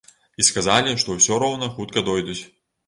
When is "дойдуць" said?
2.11-2.41